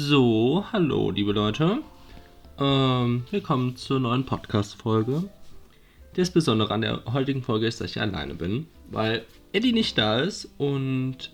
[0.00, 1.82] So, hallo liebe Leute.
[2.56, 5.24] Ähm, willkommen zur neuen Podcast-Folge.
[6.14, 10.20] Das Besondere an der heutigen Folge ist, dass ich alleine bin, weil Eddie nicht da
[10.20, 11.32] ist und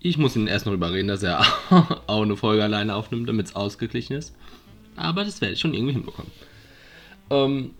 [0.00, 1.40] ich muss ihn erst noch überreden, dass er
[2.08, 4.34] auch eine Folge alleine aufnimmt, damit es ausgeglichen ist.
[4.96, 6.32] Aber das werde ich schon irgendwie hinbekommen.
[7.30, 7.74] Ähm,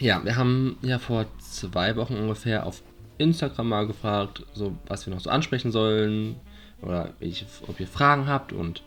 [0.00, 2.82] ja, wir haben ja vor zwei Wochen ungefähr auf
[3.18, 6.34] Instagram mal gefragt, so was wir noch so ansprechen sollen
[6.82, 8.82] oder welche, ob ihr Fragen habt und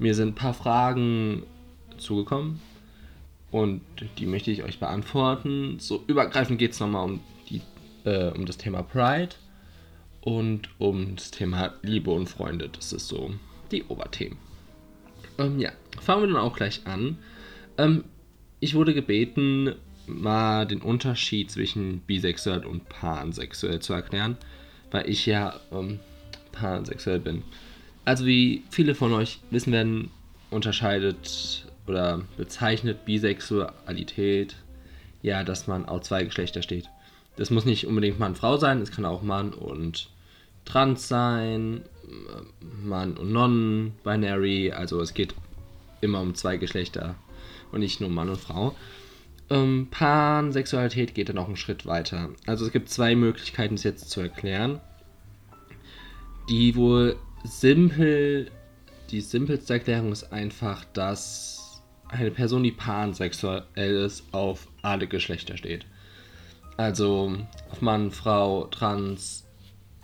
[0.00, 1.44] mir sind ein paar Fragen
[1.98, 2.60] zugekommen
[3.50, 3.82] und
[4.18, 5.78] die möchte ich euch beantworten.
[5.78, 7.60] So übergreifend geht es nochmal um, die,
[8.04, 9.34] äh, um das Thema Pride
[10.22, 12.68] und um das Thema Liebe und Freunde.
[12.68, 13.32] Das ist so
[13.70, 14.38] die Oberthemen.
[15.38, 15.70] Ähm, ja,
[16.00, 17.18] fangen wir dann auch gleich an.
[17.78, 18.04] Ähm,
[18.58, 19.74] ich wurde gebeten,
[20.06, 24.36] mal den Unterschied zwischen bisexuell und pansexuell zu erklären,
[24.90, 26.00] weil ich ja ähm,
[26.52, 27.42] pansexuell bin.
[28.04, 30.10] Also wie viele von euch wissen werden,
[30.50, 34.56] unterscheidet oder bezeichnet Bisexualität
[35.22, 36.88] ja, dass man auf zwei Geschlechter steht.
[37.36, 40.10] Das muss nicht unbedingt Mann-Frau sein, es kann auch Mann und
[40.64, 41.82] Trans sein,
[42.84, 45.34] Mann und Non-Binary, also es geht
[46.00, 47.16] immer um zwei Geschlechter
[47.72, 48.74] und nicht nur Mann und Frau.
[49.48, 52.30] Ähm, Pansexualität geht dann noch einen Schritt weiter.
[52.46, 54.80] Also es gibt zwei Möglichkeiten, es jetzt zu erklären,
[56.48, 58.50] die wohl simpel,
[59.10, 65.86] die simpelste Erklärung ist einfach, dass eine Person, die pansexuell ist, auf alle Geschlechter steht.
[66.76, 67.36] Also
[67.70, 69.44] auf Mann, Frau, Trans,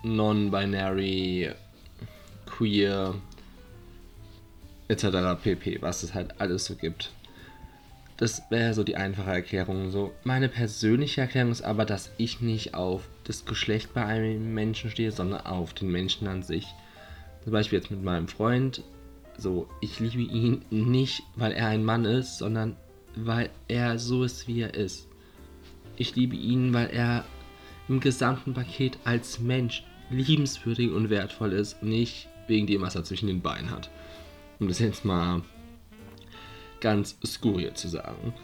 [0.03, 1.51] Non-Binary,
[2.47, 3.15] Queer,
[4.89, 5.07] etc.
[5.43, 7.11] pp, was es halt alles so gibt.
[8.19, 9.91] Das wäre so die einfache Erklärung.
[9.91, 14.91] So, meine persönliche Erklärung ist aber, dass ich nicht auf das Geschlecht bei einem Menschen
[14.91, 16.67] stehe, sondern auf den Menschen an sich.
[17.47, 18.83] Zum Beispiel jetzt mit meinem Freund.
[19.39, 22.75] So, ich liebe ihn nicht, weil er ein Mann ist, sondern
[23.15, 25.07] weil er so ist, wie er ist.
[25.97, 27.25] Ich liebe ihn, weil er
[27.87, 33.29] im gesamten Paket als Mensch liebenswürdig und wertvoll ist, nicht wegen dem, was er zwischen
[33.29, 33.91] den Beinen hat.
[34.59, 35.43] Um das jetzt mal
[36.81, 38.35] ganz skurril zu sagen.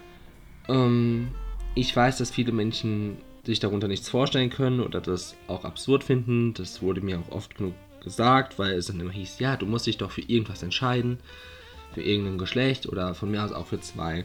[0.69, 1.33] Ähm,
[1.75, 6.55] ich weiß, dass viele Menschen sich darunter nichts vorstellen können oder das auch absurd finden.
[6.55, 9.87] Das wurde mir auch oft genug gesagt, weil es dann immer hieß, ja, du musst
[9.87, 11.19] dich doch für irgendwas entscheiden,
[11.95, 14.25] für irgendein Geschlecht oder von mir aus auch für zwei.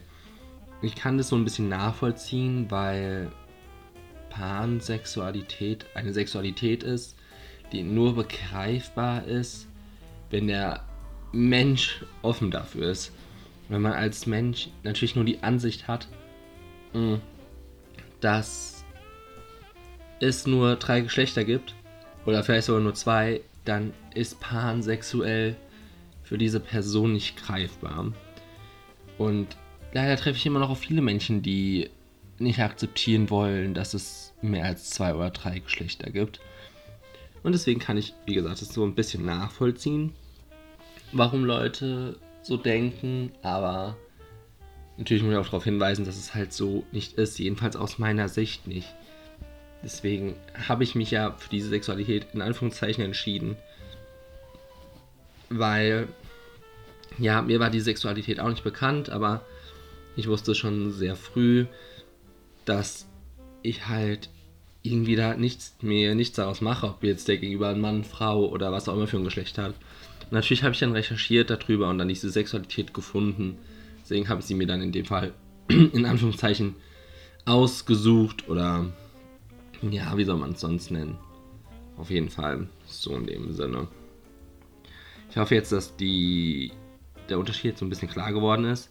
[0.81, 3.31] Ich kann das so ein bisschen nachvollziehen, weil
[4.29, 7.15] Pansexualität eine Sexualität ist,
[7.71, 9.67] die nur begreifbar ist,
[10.29, 10.85] wenn der
[11.31, 13.11] Mensch offen dafür ist.
[13.69, 16.07] Wenn man als Mensch natürlich nur die Ansicht hat,
[16.93, 17.15] mm,
[18.21, 18.85] dass
[20.19, 21.75] es nur drei Geschlechter gibt,
[22.25, 25.55] oder vielleicht sogar nur zwei, dann ist pansexuell
[26.23, 28.11] für diese Person nicht greifbar.
[29.17, 29.57] Und
[29.93, 31.89] leider treffe ich immer noch auf viele Menschen, die
[32.39, 36.39] nicht akzeptieren wollen, dass es mehr als zwei oder drei Geschlechter gibt.
[37.43, 40.13] Und deswegen kann ich, wie gesagt, das so ein bisschen nachvollziehen,
[41.13, 43.97] warum Leute so denken, aber
[44.97, 48.29] natürlich muss ich auch darauf hinweisen, dass es halt so nicht ist, jedenfalls aus meiner
[48.29, 48.93] Sicht nicht.
[49.83, 50.35] Deswegen
[50.67, 53.55] habe ich mich ja für diese Sexualität in Anführungszeichen entschieden,
[55.49, 56.07] weil
[57.17, 59.41] ja, mir war die Sexualität auch nicht bekannt, aber
[60.15, 61.65] ich wusste schon sehr früh,
[62.65, 63.07] dass
[63.61, 64.29] ich halt
[64.83, 68.71] irgendwie da nichts mehr, nichts daraus mache, ob jetzt der gegenüber ein Mann, Frau oder
[68.71, 69.73] was auch immer für ein Geschlecht hat.
[70.23, 73.57] Und natürlich habe ich dann recherchiert darüber und dann diese Sexualität gefunden.
[74.01, 75.33] Deswegen habe ich sie mir dann in dem Fall
[75.67, 76.75] in Anführungszeichen
[77.45, 78.85] ausgesucht oder
[79.81, 81.17] ja, wie soll man es sonst nennen?
[81.97, 83.87] Auf jeden Fall so in dem Sinne.
[85.29, 86.71] Ich hoffe jetzt, dass die,
[87.29, 88.89] der Unterschied so ein bisschen klar geworden ist.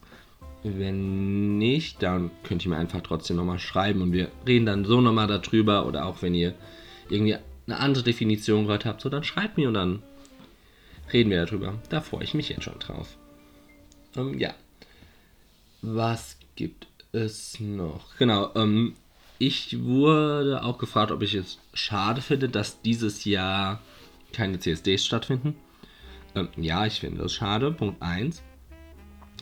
[0.63, 5.01] Wenn nicht, dann könnt ihr mir einfach trotzdem nochmal schreiben und wir reden dann so
[5.01, 5.87] nochmal darüber.
[5.87, 6.55] Oder auch wenn ihr
[7.09, 7.37] irgendwie
[7.67, 10.03] eine andere Definition gehört habt, so dann schreibt mir und dann
[11.13, 11.75] reden wir darüber.
[11.89, 13.17] Da freue ich mich jetzt schon drauf.
[14.17, 14.55] Ähm, ja.
[15.83, 18.17] Was gibt es noch?
[18.19, 18.95] Genau, ähm,
[19.39, 23.81] ich wurde auch gefragt, ob ich es schade finde, dass dieses Jahr
[24.33, 25.57] keine CSDs stattfinden.
[26.35, 27.73] Ähm, ja, ich finde das schade.
[27.73, 28.43] Punkt 1.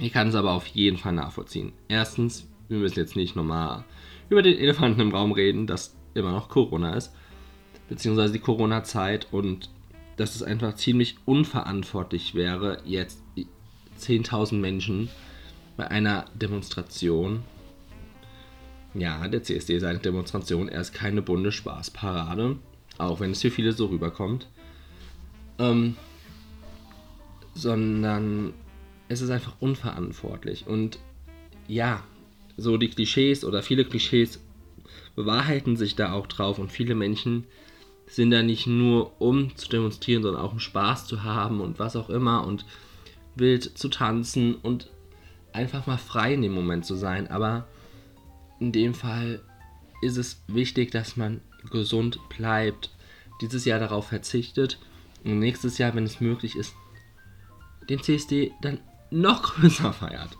[0.00, 1.72] Ich kann es aber auf jeden Fall nachvollziehen.
[1.88, 3.84] Erstens, wir müssen jetzt nicht nochmal
[4.28, 7.12] über den Elefanten im Raum reden, dass immer noch Corona ist.
[7.88, 9.70] Beziehungsweise die Corona-Zeit und
[10.16, 13.22] dass es einfach ziemlich unverantwortlich wäre, jetzt
[14.00, 15.08] 10.000 Menschen
[15.76, 17.42] bei einer Demonstration.
[18.94, 22.56] Ja, der CSD ist eine Demonstration, er ist keine bunte Spaßparade,
[22.98, 24.48] auch wenn es für viele so rüberkommt.
[25.58, 25.96] Ähm,
[27.54, 28.54] sondern
[29.08, 30.66] es ist einfach unverantwortlich.
[30.66, 30.98] Und
[31.66, 32.02] ja,
[32.56, 34.40] so die Klischees oder viele Klischees
[35.16, 37.44] bewahrheiten sich da auch drauf und viele Menschen
[38.06, 41.96] sind da nicht nur um zu demonstrieren, sondern auch um Spaß zu haben und was
[41.96, 42.64] auch immer und
[43.34, 44.90] wild zu tanzen und
[45.52, 47.28] einfach mal frei in dem Moment zu sein.
[47.28, 47.66] Aber
[48.60, 49.42] in dem Fall
[50.02, 51.40] ist es wichtig, dass man
[51.70, 52.90] gesund bleibt,
[53.40, 54.78] dieses Jahr darauf verzichtet
[55.24, 56.74] und nächstes Jahr, wenn es möglich ist,
[57.88, 58.80] den CSD dann
[59.10, 60.36] noch größer feiert.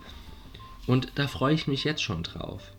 [0.87, 2.73] Und da freue ich mich jetzt schon drauf.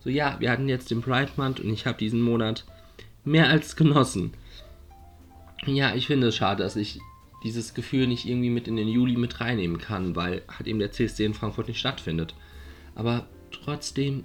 [0.00, 2.64] So ja, wir hatten jetzt den Pride Month und ich habe diesen Monat
[3.24, 4.32] mehr als genossen.
[5.66, 7.00] Ja, ich finde es schade, dass ich
[7.44, 10.92] dieses Gefühl nicht irgendwie mit in den Juli mit reinnehmen kann, weil halt eben der
[10.92, 12.34] CSD in Frankfurt nicht stattfindet.
[12.94, 14.24] Aber trotzdem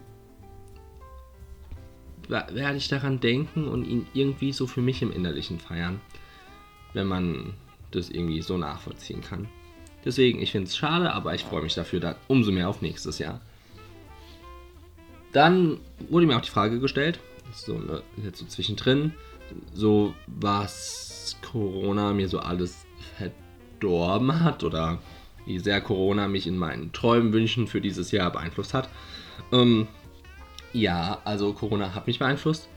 [2.30, 6.00] werde ich daran denken und ihn irgendwie so für mich im Innerlichen feiern,
[6.94, 7.54] wenn man
[7.92, 9.48] das irgendwie so nachvollziehen kann.
[10.06, 13.20] Deswegen, ich finde es schade, aber ich freue mich dafür dann umso mehr auf nächstes
[13.20, 13.40] Jahr.
[15.32, 15.80] Dann
[16.10, 17.20] wurde mir auch die Frage gestellt,
[17.54, 19.14] so ne, jetzt so zwischendrin,
[19.74, 22.86] so was Corona mir so alles
[23.18, 25.00] verdorben hat oder
[25.46, 28.90] wie sehr Corona mich in meinen Träumen, Wünschen für dieses Jahr beeinflusst hat.
[29.52, 29.88] Ähm,
[30.74, 32.68] ja, also Corona hat mich beeinflusst.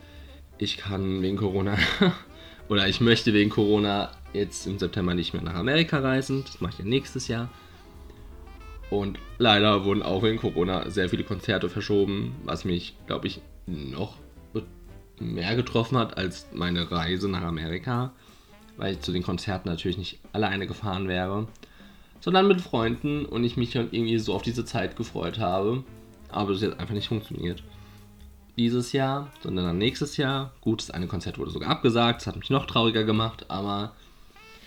[0.57, 1.77] Ich kann wegen Corona
[2.69, 6.43] oder ich möchte wegen Corona jetzt im September nicht mehr nach Amerika reisen.
[6.45, 7.49] Das mache ich ja nächstes Jahr.
[8.89, 14.15] Und leider wurden auch wegen Corona sehr viele Konzerte verschoben, was mich, glaube ich, noch
[15.19, 18.13] mehr getroffen hat als meine Reise nach Amerika,
[18.77, 21.47] weil ich zu den Konzerten natürlich nicht alleine gefahren wäre,
[22.19, 25.83] sondern mit Freunden und ich mich irgendwie so auf diese Zeit gefreut habe,
[26.29, 27.63] aber es jetzt einfach nicht funktioniert.
[28.57, 30.51] Dieses Jahr, sondern dann nächstes Jahr.
[30.61, 33.93] Gut, das eine Konzert wurde sogar abgesagt, das hat mich noch trauriger gemacht, aber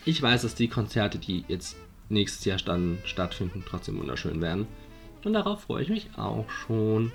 [0.04, 1.76] ich weiß, dass die Konzerte, die jetzt
[2.08, 4.66] nächstes Jahr dann stattfinden, trotzdem wunderschön werden.
[5.24, 7.12] Und darauf freue ich mich auch schon.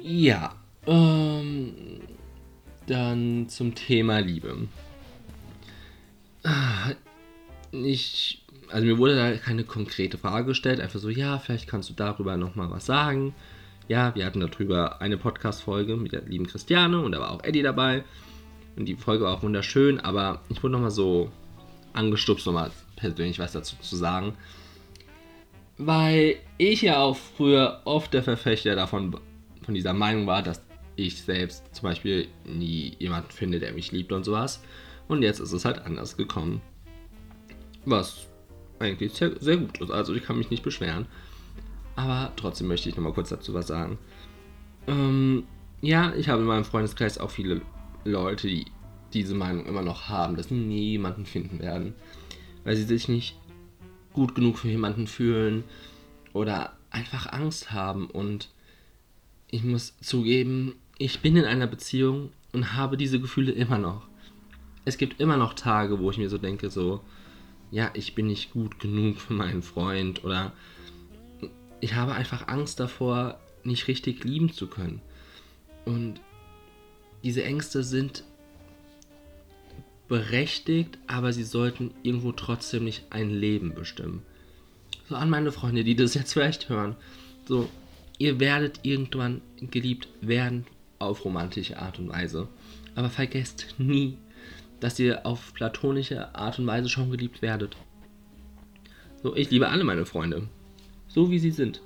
[0.00, 0.54] Ja,
[0.86, 2.00] ähm,
[2.86, 4.68] dann zum Thema Liebe.
[7.72, 11.94] Ich, also mir wurde da keine konkrete Frage gestellt, einfach so, ja, vielleicht kannst du
[11.94, 13.34] darüber nochmal was sagen.
[13.88, 17.62] Ja, wir hatten darüber eine Podcast-Folge mit der lieben Christiane und da war auch Eddie
[17.62, 18.04] dabei.
[18.76, 21.32] Und die Folge war auch wunderschön, aber ich wurde nochmal so
[21.94, 24.34] angestupst, nochmal persönlich was dazu zu sagen.
[25.78, 29.16] Weil ich ja auch früher oft der Verfechter davon,
[29.62, 30.62] von dieser Meinung war, dass
[30.96, 34.62] ich selbst zum Beispiel nie jemanden finde, der mich liebt und sowas.
[35.08, 36.60] Und jetzt ist es halt anders gekommen.
[37.86, 38.26] Was
[38.80, 39.90] eigentlich sehr, sehr gut ist.
[39.90, 41.06] Also ich kann mich nicht beschweren.
[41.98, 43.98] Aber trotzdem möchte ich nochmal kurz dazu was sagen.
[44.86, 45.42] Ähm,
[45.80, 47.60] ja, ich habe in meinem Freundeskreis auch viele
[48.04, 48.66] Leute, die
[49.12, 51.94] diese Meinung immer noch haben, dass sie nie jemanden finden werden.
[52.62, 53.36] Weil sie sich nicht
[54.12, 55.64] gut genug für jemanden fühlen
[56.34, 58.06] oder einfach Angst haben.
[58.06, 58.48] Und
[59.50, 64.06] ich muss zugeben, ich bin in einer Beziehung und habe diese Gefühle immer noch.
[64.84, 67.00] Es gibt immer noch Tage, wo ich mir so denke, so,
[67.72, 70.52] ja, ich bin nicht gut genug für meinen Freund oder
[71.80, 75.00] ich habe einfach Angst davor, nicht richtig lieben zu können.
[75.84, 76.20] Und
[77.22, 78.24] diese Ängste sind
[80.08, 84.22] berechtigt, aber sie sollten irgendwo trotzdem nicht ein Leben bestimmen.
[85.08, 86.96] So an meine Freunde, die das jetzt vielleicht hören.
[87.46, 87.68] So,
[88.18, 90.66] ihr werdet irgendwann geliebt werden
[90.98, 92.48] auf romantische Art und Weise.
[92.94, 94.18] Aber vergesst nie,
[94.80, 97.76] dass ihr auf platonische Art und Weise schon geliebt werdet.
[99.22, 100.48] So, ich liebe alle meine Freunde.
[101.08, 101.80] So wie sie sind.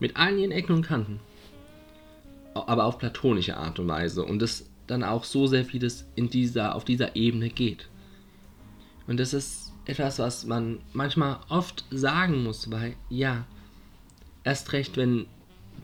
[0.00, 1.20] Mit allen ihren Ecken und Kanten.
[2.54, 4.24] Aber auf platonische Art und Weise.
[4.24, 7.88] Und das dann auch so sehr vieles in dieser, auf dieser Ebene geht.
[9.06, 13.46] Und das ist etwas, was man manchmal oft sagen muss, weil ja,
[14.44, 15.26] erst recht, wenn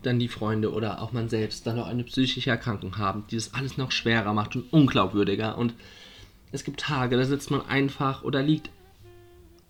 [0.03, 3.55] dann die Freunde oder auch man selbst dann noch eine psychische Erkrankung haben, die das
[3.55, 5.57] alles noch schwerer macht und unglaubwürdiger.
[5.57, 5.75] Und
[6.53, 8.71] es gibt Tage, da sitzt man einfach oder liegt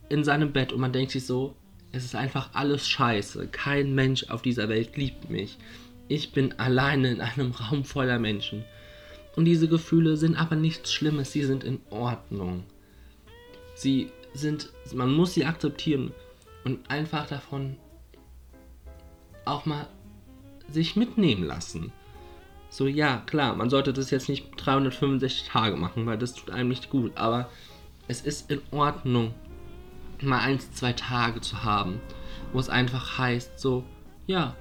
[0.09, 1.55] in seinem Bett und man denkt sich so,
[1.95, 3.47] es ist einfach alles scheiße.
[3.49, 5.59] Kein Mensch auf dieser Welt liebt mich.
[6.09, 8.65] Ich bin alleine in einem Raum voller Menschen.
[9.37, 12.65] Und diese Gefühle sind aber nichts Schlimmes, sie sind in Ordnung.
[13.75, 16.13] Sie sind, man muss sie akzeptieren
[16.65, 17.77] und einfach davon
[19.45, 19.89] auch mal
[20.69, 21.93] sich mitnehmen lassen.
[22.71, 26.71] So, ja, klar, man sollte das jetzt nicht 365 Tage machen, weil das tut einem
[26.71, 27.17] nicht gut.
[27.17, 27.49] Aber
[28.09, 29.35] es ist in Ordnung,
[30.23, 32.01] mal eins, zwei Tage zu haben,
[32.53, 33.85] wo es einfach heißt, so,
[34.27, 34.57] ja,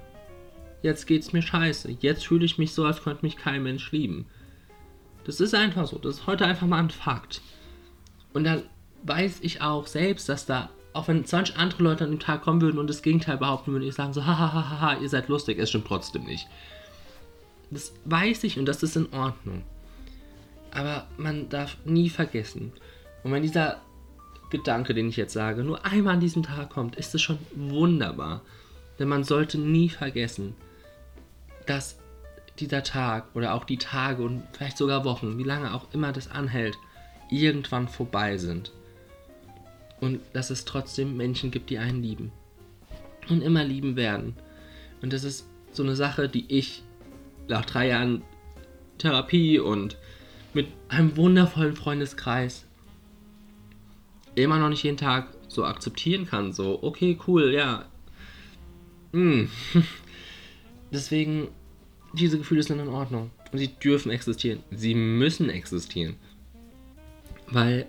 [0.82, 1.96] jetzt geht's mir scheiße.
[2.00, 4.26] Jetzt fühle ich mich so, als könnte mich kein Mensch lieben.
[5.24, 5.98] Das ist einfach so.
[5.98, 7.40] Das ist heute einfach mal ein Fakt.
[8.32, 8.64] Und dann
[9.04, 12.60] weiß ich auch selbst, dass da, auch wenn 20 andere Leute an dem Tag kommen
[12.60, 15.86] würden und das Gegenteil behaupten würden, ich sagen so, hahaha, ihr seid lustig, es stimmt
[15.86, 16.48] trotzdem nicht.
[17.70, 19.62] Das weiß ich und das ist in Ordnung.
[20.70, 22.72] Aber man darf nie vergessen.
[23.22, 23.80] Und wenn dieser
[24.54, 28.40] Gedanke, den ich jetzt sage, nur einmal an diesem Tag kommt, ist es schon wunderbar.
[29.00, 30.54] Denn man sollte nie vergessen,
[31.66, 31.98] dass
[32.60, 36.30] dieser Tag oder auch die Tage und vielleicht sogar Wochen, wie lange auch immer das
[36.30, 36.76] anhält,
[37.30, 38.70] irgendwann vorbei sind.
[40.00, 42.30] Und dass es trotzdem Menschen gibt, die einen lieben.
[43.28, 44.36] Und immer lieben werden.
[45.02, 46.84] Und das ist so eine Sache, die ich
[47.48, 48.22] nach drei Jahren
[48.98, 49.96] Therapie und
[50.52, 52.66] mit einem wundervollen Freundeskreis
[54.34, 56.52] immer noch nicht jeden Tag so akzeptieren kann.
[56.52, 57.86] So, okay, cool, ja.
[59.12, 59.48] Hm.
[60.92, 61.48] Deswegen,
[62.12, 63.30] diese Gefühle sind in Ordnung.
[63.52, 64.62] Und sie dürfen existieren.
[64.70, 66.16] Sie müssen existieren.
[67.48, 67.86] Weil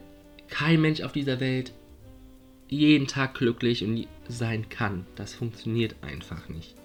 [0.47, 1.73] kein Mensch auf dieser Welt
[2.67, 5.05] jeden Tag glücklich und sein kann.
[5.15, 6.75] Das funktioniert einfach nicht.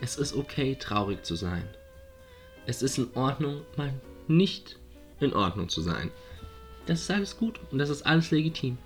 [0.00, 1.64] Es ist okay, traurig zu sein.
[2.66, 3.92] Es ist in Ordnung, mal
[4.28, 4.76] nicht
[5.20, 6.10] in Ordnung zu sein.
[6.86, 8.78] Das ist alles gut und das ist alles legitim.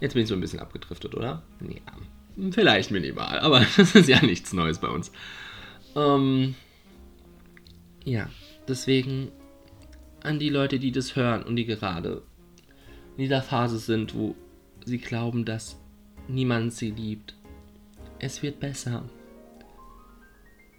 [0.00, 1.42] Jetzt bin ich so ein bisschen abgedriftet, oder?
[1.60, 5.10] Ja, vielleicht minimal, aber das ist ja nichts Neues bei uns.
[5.96, 6.54] Ähm,
[8.04, 8.28] ja,
[8.66, 9.32] deswegen
[10.22, 12.22] an die Leute, die das hören und die gerade
[13.16, 14.36] in dieser Phase sind, wo
[14.84, 15.76] sie glauben, dass
[16.28, 17.34] niemand sie liebt.
[18.18, 19.04] Es wird besser.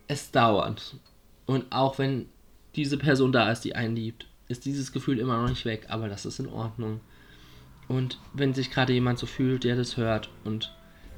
[0.08, 0.98] Es dauert.
[1.46, 2.28] Und auch wenn
[2.76, 6.10] diese Person da ist, die einen liebt, ist dieses Gefühl immer noch nicht weg, aber
[6.10, 7.02] das ist in Ordnung.
[7.90, 10.74] Und wenn sich gerade jemand so fühlt, der das hört und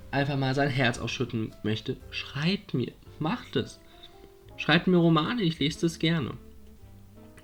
[0.09, 3.79] einfach mal sein Herz ausschütten möchte, schreibt mir, macht es.
[4.57, 6.31] Schreibt mir Romane, ich lese das gerne.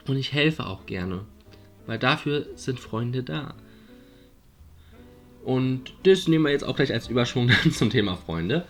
[0.07, 1.25] Und ich helfe auch gerne,
[1.85, 3.53] weil dafür sind Freunde da.
[5.43, 8.65] Und das nehmen wir jetzt auch gleich als Überschwung zum Thema Freunde,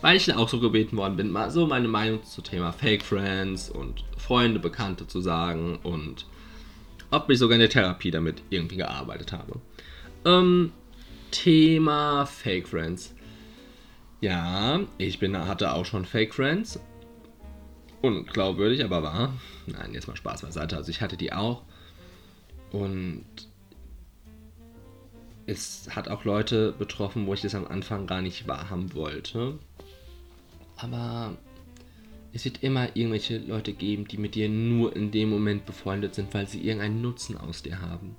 [0.00, 3.68] weil ich auch so gebeten worden bin, mal so meine Meinung zum Thema Fake Friends
[3.68, 6.26] und Freunde, Bekannte zu sagen und
[7.10, 9.60] ob ich sogar in der Therapie damit irgendwie gearbeitet habe.
[10.24, 10.72] Ähm,
[11.30, 13.14] Thema Fake Friends.
[14.20, 16.80] Ja, ich bin, hatte auch schon Fake Friends.
[18.02, 19.34] Unglaubwürdig, aber wahr.
[19.66, 20.76] Nein, jetzt mal Spaß beiseite.
[20.76, 21.62] Also ich hatte die auch.
[22.72, 23.24] Und
[25.46, 29.58] es hat auch Leute betroffen, wo ich das am Anfang gar nicht wahrhaben wollte.
[30.76, 31.36] Aber
[32.32, 36.34] es wird immer irgendwelche Leute geben, die mit dir nur in dem Moment befreundet sind,
[36.34, 38.16] weil sie irgendeinen Nutzen aus dir haben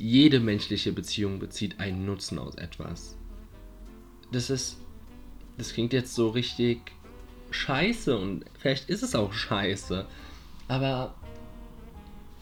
[0.00, 3.18] jede menschliche Beziehung bezieht einen Nutzen aus etwas.
[4.32, 4.78] Das ist.
[5.58, 6.80] Das klingt jetzt so richtig
[7.50, 10.06] scheiße und vielleicht ist es auch scheiße.
[10.68, 11.14] Aber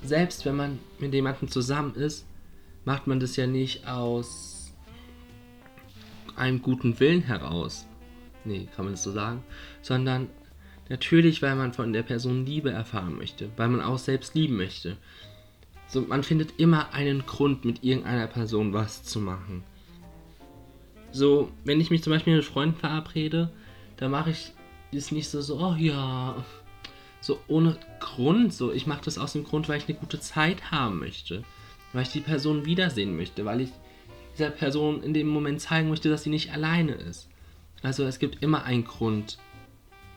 [0.04, 2.28] selbst wenn man mit jemandem zusammen ist,
[2.84, 4.72] macht man das ja nicht aus
[6.36, 7.86] einem guten Willen heraus.
[8.44, 9.42] Nee, kann man das so sagen?
[9.82, 10.28] Sondern
[10.88, 14.96] natürlich, weil man von der Person Liebe erfahren möchte, weil man auch selbst lieben möchte.
[15.88, 19.64] So, man findet immer einen Grund, mit irgendeiner Person was zu machen.
[21.12, 23.50] So, wenn ich mich zum Beispiel mit Freunden verabrede,
[23.96, 24.52] dann mache ich
[24.92, 26.44] das nicht so, so, oh ja,
[27.20, 28.52] so ohne Grund.
[28.52, 31.42] So, ich mache das aus dem Grund, weil ich eine gute Zeit haben möchte.
[31.94, 33.70] Weil ich die Person wiedersehen möchte, weil ich
[34.34, 37.28] dieser Person in dem Moment zeigen möchte, dass sie nicht alleine ist.
[37.82, 39.38] Also es gibt immer einen Grund,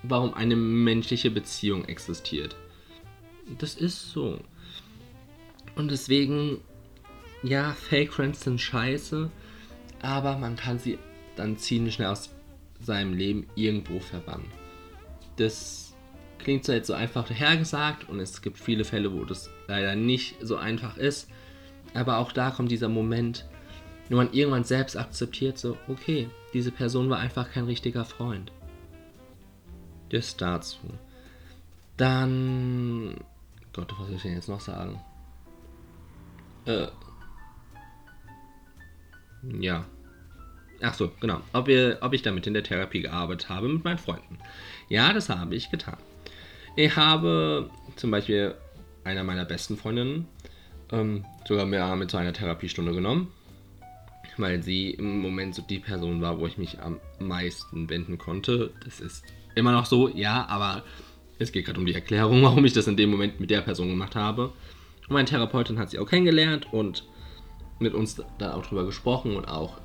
[0.03, 2.57] warum eine menschliche Beziehung existiert.
[3.57, 4.39] Das ist so.
[5.75, 6.59] Und deswegen,
[7.43, 9.29] ja, Fake Friends sind scheiße,
[10.01, 10.97] aber man kann sie
[11.35, 12.29] dann ziemlich schnell aus
[12.81, 14.47] seinem Leben irgendwo verbannen.
[15.37, 15.93] Das
[16.39, 20.35] klingt zwar jetzt so einfach hergesagt und es gibt viele Fälle, wo das leider nicht
[20.41, 21.29] so einfach ist,
[21.93, 23.45] aber auch da kommt dieser Moment,
[24.09, 28.51] wo man irgendwann selbst akzeptiert, so, okay, diese Person war einfach kein richtiger Freund.
[30.09, 30.77] Das dazu.
[31.95, 33.15] Dann.
[33.71, 34.99] Gott, was soll ich denn jetzt noch sagen?
[36.65, 36.87] Äh,
[39.59, 39.85] ja.
[40.81, 41.41] Ach so, genau.
[41.53, 44.39] Ob, wir, ob ich damit in der Therapie gearbeitet habe mit meinen Freunden.
[44.89, 45.97] Ja, das habe ich getan.
[46.75, 48.55] Ich habe zum Beispiel
[49.03, 50.27] einer meiner besten Freundinnen
[50.91, 53.31] ähm, sogar mehr mit zu einer Therapiestunde genommen,
[54.37, 58.71] weil sie im Moment so die Person war, wo ich mich am meisten wenden konnte.
[58.83, 59.23] Das ist
[59.55, 60.83] immer noch so, ja, aber
[61.39, 63.89] es geht gerade um die Erklärung, warum ich das in dem Moment mit der Person
[63.89, 64.53] gemacht habe.
[65.11, 67.03] Meine Therapeutin hat sie auch kennengelernt und
[67.79, 69.77] mit uns da auch drüber gesprochen und auch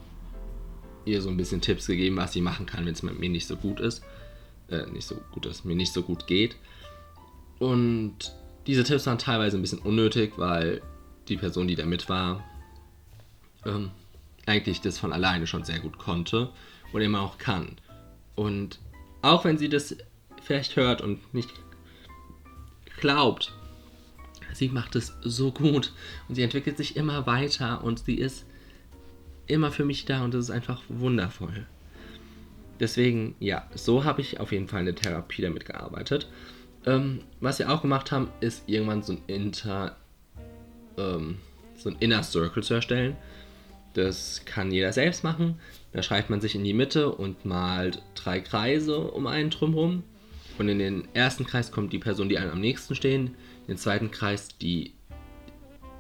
[1.05, 3.49] ihr so ein bisschen Tipps gegeben, was sie machen kann, wenn es mit mir nicht
[3.49, 4.05] so gut ist.
[4.71, 6.57] Äh, nicht so gut ist, mir nicht so gut geht.
[7.59, 8.37] Und
[8.69, 10.81] diese Tipps waren teilweise ein bisschen unnötig, weil
[11.27, 12.45] die Person, die da mit war,
[13.65, 13.91] ähm,
[14.47, 16.51] eigentlich das von alleine schon sehr gut konnte
[16.93, 17.79] und immer auch kann.
[18.37, 18.79] Und
[19.23, 19.97] auch wenn sie das
[20.45, 21.51] vielleicht hört und nicht
[23.01, 23.56] glaubt,
[24.57, 25.93] sie macht es so gut
[26.29, 28.45] und sie entwickelt sich immer weiter und sie ist
[29.47, 31.67] immer für mich da und das ist einfach wundervoll.
[32.81, 36.29] Deswegen, ja, so habe ich auf jeden Fall eine Therapie damit gearbeitet.
[36.85, 39.97] Ähm, was wir auch gemacht haben, ist irgendwann so ein Inter,
[40.99, 41.39] ähm,
[41.77, 43.17] so ein Inner Circle zu erstellen.
[43.95, 45.59] Das kann jeder selbst machen.
[45.93, 50.03] Da schreibt man sich in die Mitte und malt drei Kreise um einen drumherum.
[50.59, 53.35] Und in den ersten Kreis kommt die Person, die einem am nächsten stehen.
[53.69, 54.95] Den zweiten Kreis die,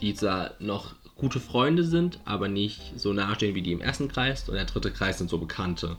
[0.01, 4.49] die zwar noch gute Freunde sind, aber nicht so nahestehen wie die im ersten Kreis.
[4.49, 5.97] Und der dritte Kreis sind so Bekannte.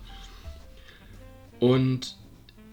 [1.59, 2.15] Und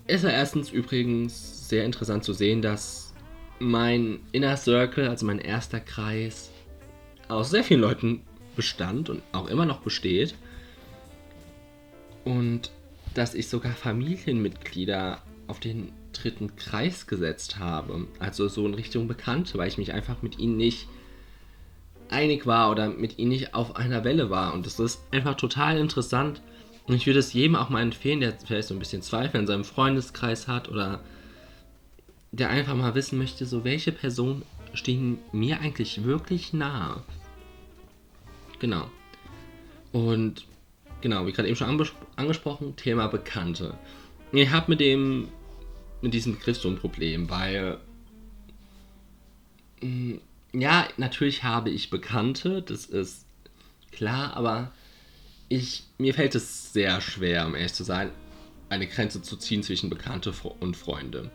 [0.06, 3.14] es war erstens übrigens sehr interessant zu sehen, dass
[3.58, 6.50] mein Inner Circle, also mein erster Kreis,
[7.28, 8.20] aus sehr vielen Leuten
[8.56, 10.34] bestand und auch immer noch besteht.
[12.24, 12.70] Und
[13.14, 15.92] dass ich sogar Familienmitglieder auf den
[16.22, 18.06] dritten Kreis gesetzt habe.
[18.18, 20.88] Also so in Richtung Bekannte, weil ich mich einfach mit ihnen nicht
[22.08, 24.54] einig war oder mit ihnen nicht auf einer Welle war.
[24.54, 26.40] Und das ist einfach total interessant.
[26.86, 29.46] Und ich würde es jedem auch mal empfehlen, der vielleicht so ein bisschen Zweifel in
[29.46, 31.00] seinem Freundeskreis hat oder
[32.30, 34.42] der einfach mal wissen möchte, so welche Personen
[34.74, 37.02] stehen mir eigentlich wirklich nahe.
[38.58, 38.90] Genau.
[39.92, 40.46] Und
[41.00, 43.78] genau, wie gerade eben schon angesprochen, Thema Bekannte.
[44.32, 45.28] Ich habe mit dem,
[46.02, 47.78] mit diesem Begriff so ein Problem, weil
[49.80, 50.14] mm,
[50.52, 53.26] ja, natürlich habe ich Bekannte, das ist
[53.90, 54.72] klar, aber
[55.48, 58.10] ich, mir fällt es sehr schwer, um ehrlich zu sein,
[58.68, 61.30] eine Grenze zu ziehen zwischen Bekannte und Freunde.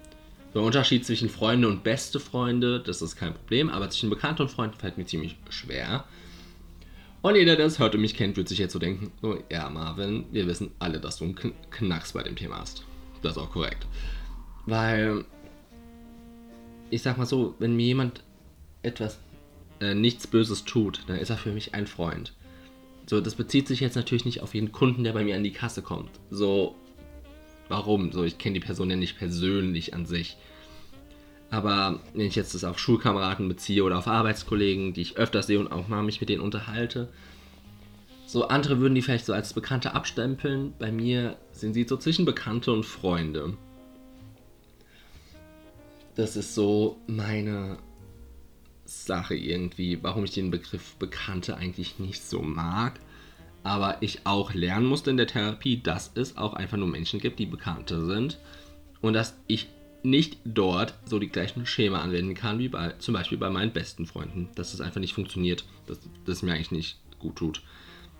[0.53, 4.49] Der Unterschied zwischen Freunde und beste Freunde, das ist kein Problem, aber zwischen Bekannte und
[4.49, 6.05] Freunde fällt mir ziemlich schwer.
[7.21, 9.69] Und jeder, der es hört und mich kennt, wird sich jetzt so denken, oh ja,
[9.69, 11.35] Marvin, wir wissen alle, dass du einen
[11.69, 12.83] Knacks bei dem Thema hast.
[13.21, 13.85] Das ist auch korrekt.
[14.69, 15.25] Weil,
[16.91, 18.23] ich sag mal so, wenn mir jemand
[18.83, 19.17] etwas,
[19.81, 22.33] äh, nichts Böses tut, dann ist er für mich ein Freund.
[23.07, 25.53] So, das bezieht sich jetzt natürlich nicht auf jeden Kunden, der bei mir an die
[25.53, 26.11] Kasse kommt.
[26.29, 26.75] So,
[27.67, 28.11] warum?
[28.11, 30.37] So, ich kenne die Person ja nicht persönlich an sich.
[31.49, 35.59] Aber wenn ich jetzt das auf Schulkameraden beziehe oder auf Arbeitskollegen, die ich öfter sehe
[35.59, 37.09] und auch mal mich mit denen unterhalte,
[38.27, 40.75] so andere würden die vielleicht so als Bekannte abstempeln.
[40.77, 43.57] Bei mir sind sie so zwischen Bekannte und Freunde.
[46.19, 47.77] Das ist so meine
[48.83, 52.99] Sache irgendwie, warum ich den Begriff Bekannte eigentlich nicht so mag.
[53.63, 57.39] Aber ich auch lernen musste in der Therapie, dass es auch einfach nur Menschen gibt,
[57.39, 58.37] die Bekannte sind.
[58.99, 59.69] Und dass ich
[60.03, 64.05] nicht dort so die gleichen Schema anwenden kann, wie bei, zum Beispiel bei meinen besten
[64.05, 64.49] Freunden.
[64.55, 67.61] Dass es einfach nicht funktioniert, dass das mir eigentlich nicht gut tut.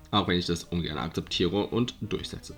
[0.09, 2.55] Auch wenn ich das ungern akzeptiere und durchsetze.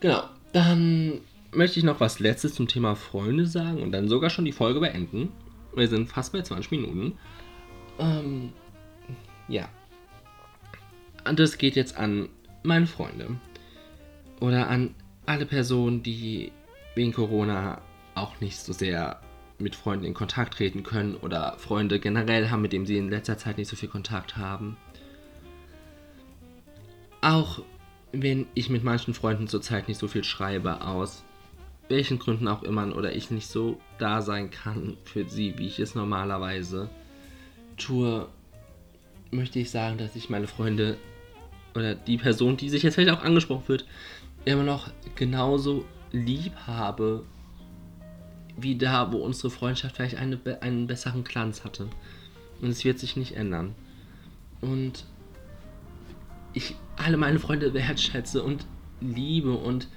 [0.00, 1.20] Genau, dann
[1.56, 4.80] möchte ich noch was Letztes zum Thema Freunde sagen und dann sogar schon die Folge
[4.80, 5.32] beenden.
[5.74, 7.18] Wir sind fast bei 20 Minuten.
[7.98, 8.52] Ähm,
[9.48, 9.68] ja.
[11.26, 12.28] Und das geht jetzt an
[12.62, 13.36] meine Freunde.
[14.40, 14.94] Oder an
[15.26, 16.52] alle Personen, die
[16.94, 17.80] wegen Corona
[18.14, 19.20] auch nicht so sehr
[19.58, 23.38] mit Freunden in Kontakt treten können oder Freunde generell haben, mit denen sie in letzter
[23.38, 24.76] Zeit nicht so viel Kontakt haben.
[27.20, 27.62] Auch
[28.12, 31.24] wenn ich mit manchen Freunden zurzeit nicht so viel schreibe, aus
[31.88, 35.78] welchen Gründen auch immer, oder ich nicht so da sein kann für sie, wie ich
[35.78, 36.88] es normalerweise
[37.76, 38.28] tue,
[39.30, 40.96] möchte ich sagen, dass ich meine Freunde
[41.74, 43.86] oder die Person, die sich jetzt vielleicht auch angesprochen wird,
[44.44, 47.24] immer noch genauso lieb habe,
[48.56, 51.88] wie da, wo unsere Freundschaft vielleicht eine, einen besseren Glanz hatte.
[52.60, 53.74] Und es wird sich nicht ändern.
[54.60, 55.04] Und
[56.52, 58.64] ich alle meine Freunde wertschätze und
[59.00, 59.88] liebe und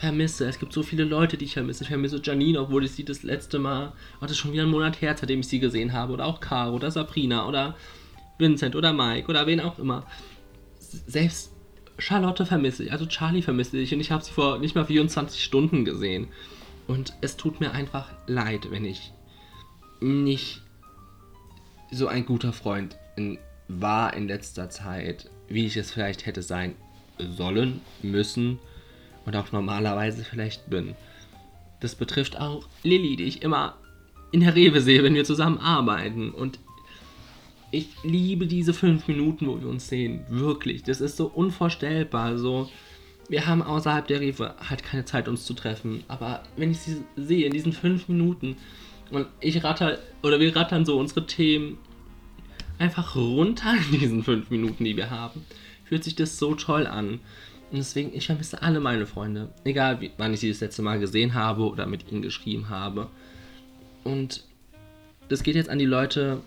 [0.00, 0.48] vermisse.
[0.48, 1.84] Es gibt so viele Leute, die ich vermisse.
[1.84, 4.70] Ich vermisse Janine, obwohl ich sie das letzte Mal, oh, das ist schon wieder ein
[4.70, 6.14] Monat her, seitdem ich sie gesehen habe.
[6.14, 7.76] Oder auch Caro oder Sabrina oder
[8.38, 10.06] Vincent oder Mike oder wen auch immer.
[10.78, 11.52] Selbst
[11.98, 15.44] Charlotte vermisse ich, also Charlie vermisse ich und ich habe sie vor nicht mal 24
[15.44, 16.28] Stunden gesehen.
[16.88, 19.12] Und es tut mir einfach leid, wenn ich
[20.00, 20.62] nicht
[21.92, 26.74] so ein guter Freund in, war in letzter Zeit, wie ich es vielleicht hätte sein
[27.18, 28.58] sollen, müssen
[29.30, 30.94] und auch normalerweise vielleicht bin.
[31.78, 33.76] Das betrifft auch Lilly, die ich immer
[34.32, 36.30] in der Rewe sehe, wenn wir zusammen arbeiten.
[36.30, 36.58] Und
[37.70, 40.24] ich liebe diese fünf Minuten, wo wir uns sehen.
[40.28, 40.82] Wirklich.
[40.82, 42.38] Das ist so unvorstellbar.
[42.38, 42.68] So,
[43.28, 46.02] wir haben außerhalb der Rewe halt keine Zeit, uns zu treffen.
[46.08, 48.56] Aber wenn ich sie sehe, in diesen fünf Minuten,
[49.12, 51.78] und ich ratter, oder wir rattern so unsere Themen
[52.78, 55.44] einfach runter in diesen fünf Minuten, die wir haben.
[55.84, 57.20] Fühlt sich das so toll an.
[57.70, 59.50] Und deswegen, ich vermisse alle meine Freunde.
[59.64, 63.08] Egal, wie, wann ich sie das letzte Mal gesehen habe oder mit ihnen geschrieben habe.
[64.02, 64.44] Und
[65.28, 66.40] das geht jetzt an die Leute,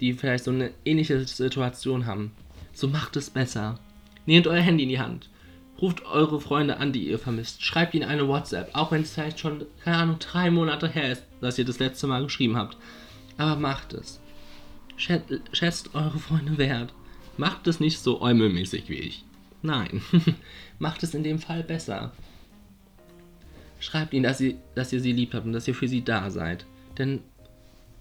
[0.00, 2.32] die vielleicht so eine ähnliche Situation haben.
[2.74, 3.78] So macht es besser.
[4.26, 5.30] Nehmt euer Handy in die Hand.
[5.80, 7.62] Ruft eure Freunde an, die ihr vermisst.
[7.64, 11.22] Schreibt ihnen eine WhatsApp, auch wenn es vielleicht schon, keine Ahnung, drei Monate her ist,
[11.40, 12.76] dass ihr das letzte Mal geschrieben habt.
[13.38, 14.20] Aber macht es.
[14.96, 16.92] Schätzt eure Freunde wert.
[17.36, 19.24] Macht es nicht so äumelmäßig wie ich.
[19.62, 20.02] Nein.
[20.78, 22.12] macht es in dem Fall besser.
[23.80, 26.30] Schreibt ihnen, dass ihr, dass ihr sie lieb habt und dass ihr für sie da
[26.30, 26.66] seid.
[26.98, 27.20] Denn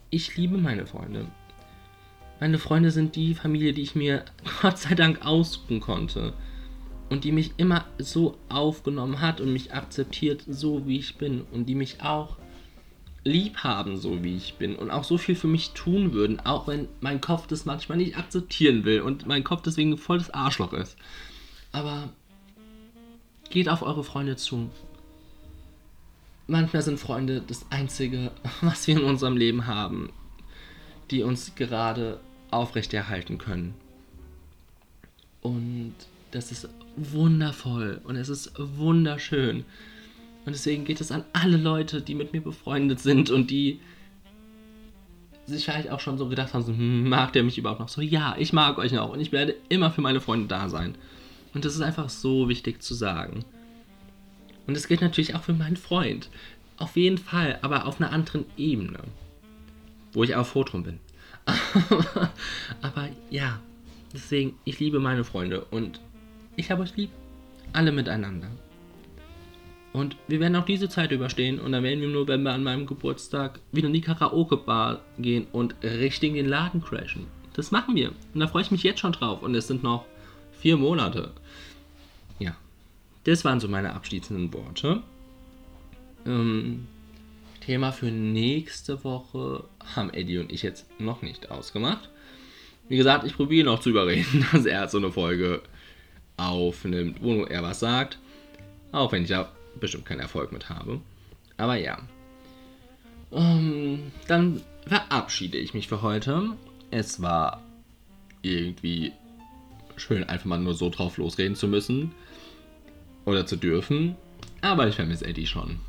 [0.10, 1.28] ich liebe meine Freunde.
[2.40, 4.26] Meine Freunde sind die Familie, die ich mir
[4.62, 6.34] Gott sei Dank aussuchen konnte.
[7.10, 11.42] Und die mich immer so aufgenommen hat und mich akzeptiert, so wie ich bin.
[11.52, 12.38] Und die mich auch
[13.24, 14.76] lieb haben, so wie ich bin.
[14.76, 18.18] Und auch so viel für mich tun würden, auch wenn mein Kopf das manchmal nicht
[18.18, 20.98] akzeptieren will und mein Kopf deswegen voll das Arschloch ist.
[21.72, 22.10] Aber
[23.50, 24.70] geht auf eure Freunde zu.
[26.48, 30.12] Manchmal sind Freunde das Einzige, was wir in unserem Leben haben,
[31.12, 32.20] die uns gerade
[32.52, 33.74] aufrechterhalten können.
[35.42, 35.94] Und
[36.32, 39.66] das ist wundervoll und es ist wunderschön.
[40.46, 43.80] Und deswegen geht es an alle Leute, die mit mir befreundet sind und die
[45.46, 47.90] sich vielleicht auch schon so gedacht haben, so, hm, mag der mich überhaupt noch?
[47.90, 50.96] So, ja, ich mag euch noch und ich werde immer für meine Freunde da sein.
[51.58, 53.44] Und das ist einfach so wichtig zu sagen.
[54.68, 56.30] Und es gilt natürlich auch für meinen Freund.
[56.78, 59.00] Auf jeden Fall, aber auf einer anderen Ebene.
[60.14, 61.00] Wo ich auch froh drum bin.
[62.84, 63.60] aber ja,
[64.14, 66.00] deswegen, ich liebe meine Freunde und
[66.58, 67.10] ich habe euch lieb.
[67.74, 68.52] Alle miteinander.
[69.94, 72.86] Und wir werden auch diese Zeit überstehen und dann werden wir im November an meinem
[72.86, 77.26] Geburtstag wieder in die Karaoke-Bar gehen und richtig in den Laden crashen.
[77.56, 78.10] Das machen wir.
[78.36, 79.42] Und da freue ich mich jetzt schon drauf.
[79.42, 80.06] Und es sind noch
[80.60, 81.32] vier Monate.
[83.28, 85.04] Das waren so meine abschließenden Worte.
[86.26, 86.88] Ähm,
[87.60, 92.10] Thema für nächste Woche haben Eddie und ich jetzt noch nicht ausgemacht.
[92.88, 95.62] Wie gesagt, ich probiere noch zu überreden, dass er so eine Folge
[96.38, 98.18] aufnimmt, wo er was sagt.
[98.94, 101.02] Auch wenn ich ja bestimmt keinen Erfolg mit habe.
[101.58, 101.98] Aber ja.
[103.34, 106.52] Ähm, dann verabschiede ich mich für heute.
[106.92, 107.62] Es war
[108.42, 109.12] irgendwie
[109.98, 112.14] schön, einfach mal nur so drauf losreden zu müssen.
[113.28, 114.16] Oder zu dürfen.
[114.62, 115.82] Aber ich vermisse Eddie schon.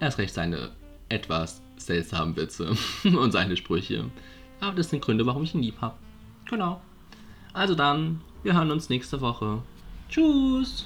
[0.00, 0.72] Erst recht seine
[1.08, 2.72] etwas seltsamen Witze
[3.04, 4.10] und seine Sprüche.
[4.58, 5.94] Aber das sind Gründe, warum ich ihn lieb habe.
[6.50, 6.82] Genau.
[7.52, 9.62] Also dann, wir hören uns nächste Woche.
[10.08, 10.84] Tschüss.